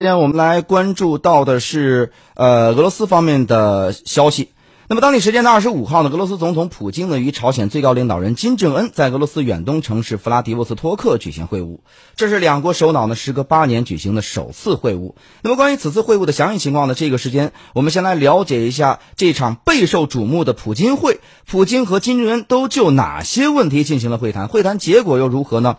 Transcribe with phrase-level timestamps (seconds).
[0.00, 4.50] 今天我们来关注到的是，呃，俄罗斯方面的消息。
[4.86, 11.80] 那么，当地时间的二十五号呢，俄罗斯总统普京呢与朝鲜最高领导人金正恩在俄罗斯远东城市弗拉迪沃斯托克举行会晤，
[12.14, 15.14] 这是两国首脑呢时隔八年举行的首次会晤。
[15.42, 24.46] 那么，关于此次会晤的详细情况呢，这个时间我们先来了解一下这场备受瞩目的普京会，普京和金正恩都就哪些问题进行了会谈？
[24.46, 25.76] 会谈结果又如何呢？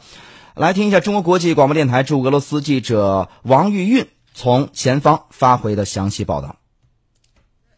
[0.60, 6.58] 来听一下中国国际广播电台驻俄罗斯记者王玉运从前方发回的详细报道。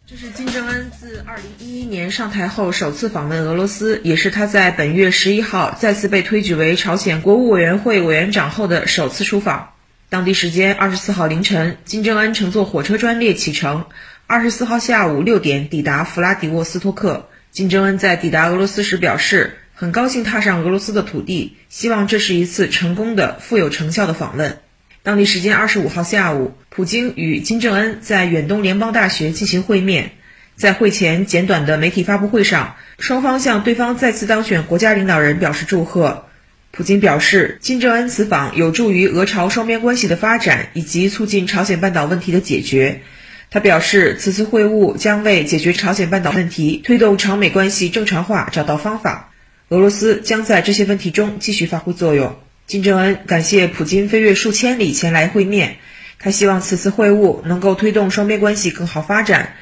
[0.07, 1.23] 这是金正恩自
[1.59, 9.73] 2011年上台后首次访问俄罗斯，也是他在本月11号再次被推举为朝鲜国务委员会委员长后的首次出访。
[10.09, 13.85] 当地时间24号凌晨，金正恩乘坐火车专列启程
[14.27, 17.29] ，24号下午六点抵达弗拉迪沃斯托克。
[17.52, 19.59] 金正恩在抵达俄罗斯时表示。
[19.81, 24.59] 很高兴踏上俄罗斯的土地，希望这是一次成功的、富有成效的访问。
[25.02, 30.12] 当地时间二十五号下午，普京与金正恩在远东联邦大学进行会面。
[30.55, 36.26] 在会前简短的媒体发布会上，双方向对方再次当选国家领导人表示祝贺。
[36.70, 43.02] 普京表示，金正恩此访有助于俄朝双边关系的发展以及促进朝鲜半岛问题的解决。
[43.49, 49.29] 他表示，此次会晤将为解决朝鲜半岛问题、推动朝美关系正常化找到方法。
[49.72, 52.36] 俄罗斯将在这些问题中继续发挥作用。
[52.68, 55.77] 金正恩感谢普京飞越数千里前来会面，
[56.20, 59.54] 他希望此次会晤能够推动双边关系更好发展，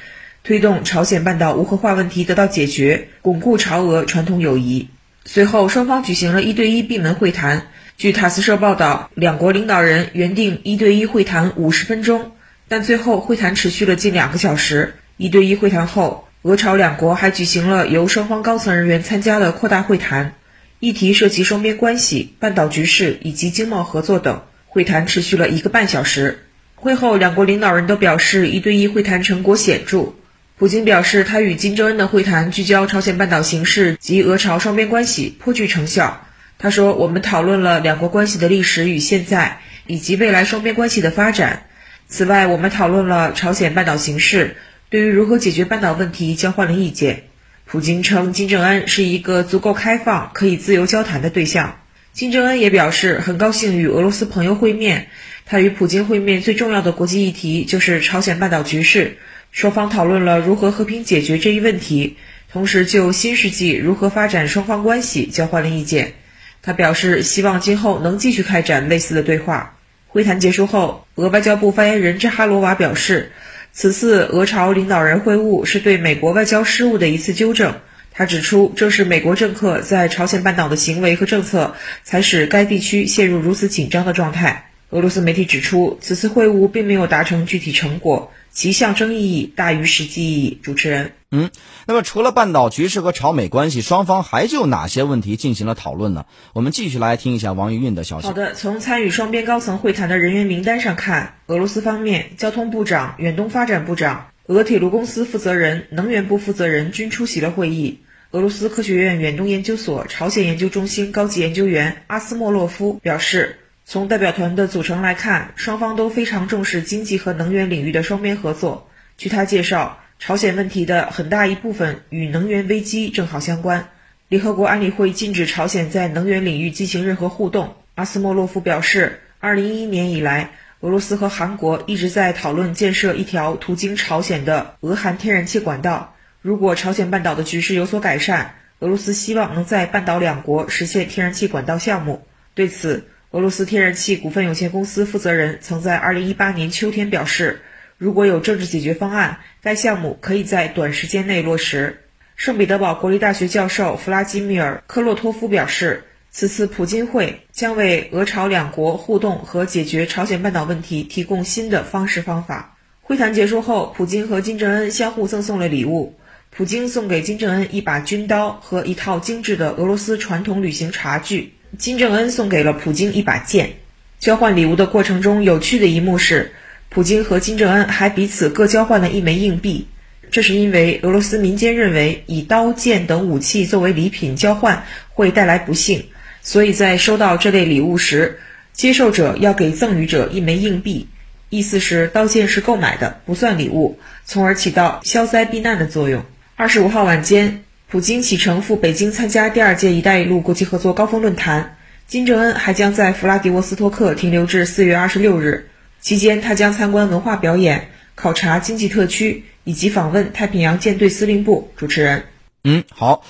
[0.42, 4.88] 推动朝鲜半岛无核化问题得到解决，巩固朝俄传统友谊。
[5.24, 7.68] 随后，双方举行了一对一闭门会谈。
[7.96, 12.32] 据塔斯社报道，两国领导人原定一对一会谈五十分钟，
[12.66, 14.96] 但最后会谈持续了近两个小时。
[15.16, 16.26] 一对一会谈后。
[16.42, 20.32] 俄朝两国还举行了由双方高层人员参加的扩大会谈，
[20.78, 24.40] 议题涉及双边关系、半岛局势以及经贸合作等。
[24.66, 26.46] 会谈持续了一个半小时。
[26.76, 30.14] 会后，两国领导人都表示一对一会谈成果显著。
[30.56, 36.26] 普京表示，他与金正恩的会谈聚焦朝鲜半岛形势及俄朝双边关系，颇具成效。
[36.56, 41.64] 他说：“我们讨论了两国关系的历史与现在，以及未来双边关系的发展。
[42.08, 44.56] 此外，我们讨论了朝鲜半岛形势。”
[44.90, 47.22] 对于如何解决半岛问题交换了意见。
[47.64, 51.78] 普京称金正恩是一个足够开放、可以自由交谈的对象。
[52.12, 55.06] 金正恩也表示很高兴与俄罗斯朋友会面。
[55.46, 59.18] 他与普京会面最重要的国际议题就是朝鲜半岛局势，
[59.52, 62.16] 双方讨论了如何和平解决这一问题，
[62.52, 66.14] 同时就新世纪如何发展双方关系交换了意见。
[66.62, 69.76] 他表示希望今后能继续开展类似的对话。
[70.08, 73.30] 会谈结束后，俄外交部发言人扎哈罗娃表示。
[73.72, 77.74] 此次俄朝领导人会晤是对美国外交失误的一次纠正。
[78.12, 84.70] 他指出，正是美国政客在朝鲜半岛的行为和政策，才使该地区陷入如此紧张的状态。
[84.90, 88.32] 俄罗斯媒体指出，此次会晤并没有达成具体成果。
[88.52, 90.58] 其象征意义大于实际意义。
[90.62, 91.50] 主持人，嗯，
[91.86, 96.26] 那么除了半岛局势和朝美关系，双方还就哪些问题进行了讨论呢？
[96.52, 98.26] 我们继续来听一下王玉运的消息。
[98.26, 108.00] 好的，从参与双边高层会谈的人员名单上看，俄罗斯方面交通部长、远东发展部长、俄铁路公司负责人、能源部负责人均出席了会议。
[108.32, 113.56] 俄罗斯科学院远东研究所朝鲜研究中心高级研究员阿斯莫洛夫表示。
[113.92, 118.88] 从代表团的组成来看，双方都非常重视经济和能源领域的双边合作。
[119.16, 123.88] 据他介绍，朝鲜问题的很大一部分与能源危机正好相关。
[124.28, 127.74] 联合国安理会禁止朝鲜在能源领域进行任何互动。
[127.96, 136.14] 阿斯莫洛夫表示，2011年以来，俄罗斯和韩国一直在讨论建设一条途经朝鲜的俄韩天然气管道。
[136.42, 142.24] 如果朝鲜半岛的局势有所改善，俄罗斯希望能在半岛两国实现天然气管道项目。
[142.54, 147.60] 对此，俄罗斯天然气股份有限公司负责人曾在2018年秋天表示，
[147.96, 152.00] 如果有政治解决方案，该项目可以在短时间内落实。
[152.34, 156.02] 圣彼得堡国立大学教授弗拉基米尔·科洛托夫表示，
[156.32, 162.76] 此次普京会将为俄朝两国互动和解决朝鲜半岛问题提供新的方式方法。
[163.00, 166.18] 会谈结束后，普京和金正恩相互赠送了礼物。
[166.50, 171.52] 普京送给金正恩一把军刀和一套精致的俄罗斯传统旅行茶具。
[171.78, 173.72] 金正恩送给了普京一把剑。
[174.18, 176.52] 交换礼物的过程中，有趣的一幕是，
[176.88, 179.86] 普京和金正恩还彼此各交换了一枚硬币。
[180.30, 186.06] 这是因为俄罗斯民间认为以刀剑等武器作为礼品交换会带来不幸，
[186.42, 188.40] 所以在收到这类礼物时，
[188.72, 191.08] 接受者要给赠予者一枚硬币，
[191.48, 196.24] 意思是刀剑是购买的，不算礼物，从而起到消灾避难的作用。
[196.56, 197.64] 二十五号晚间。
[197.90, 201.76] 普京启程赴北京参加第二届“一带一路”国际合作高峰论坛，
[202.06, 205.68] 金正恩还将在弗拉迪沃斯托克停留至四月二十六日。
[206.00, 211.72] 期间，他将参观文化表演、考察经济特区以及访问太平洋舰队司令部。
[211.76, 212.22] 主持人，
[212.62, 213.24] 嗯，好。